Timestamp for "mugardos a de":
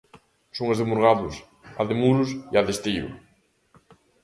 0.89-1.95